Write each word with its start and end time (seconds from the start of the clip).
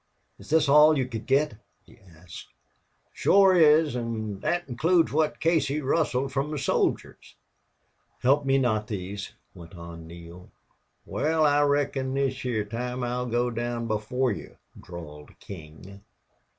"Is 0.39 0.49
this 0.49 0.67
all 0.67 0.97
you 0.97 1.05
could 1.07 1.27
get?" 1.27 1.57
he 1.83 1.99
asked. 1.99 2.47
"Shore 3.13 3.55
is. 3.55 3.95
An' 3.95 4.39
thet 4.41 4.67
includes 4.67 5.13
what 5.13 5.39
Casey 5.39 5.79
rustled 5.79 6.31
from 6.33 6.49
the 6.49 6.57
soldiers." 6.57 7.35
"Help 8.21 8.43
me 8.43 8.57
knot 8.57 8.87
these," 8.87 9.33
went 9.53 9.75
on 9.75 10.07
Neale. 10.07 10.49
"Wal, 11.05 11.45
I 11.45 11.61
reckon 11.61 12.15
this 12.15 12.41
heah 12.41 12.65
time 12.65 13.03
I'll 13.03 13.27
go 13.27 13.51
down 13.51 13.85
before 13.87 14.31
you," 14.31 14.57
drawled 14.81 15.37
King. 15.39 16.01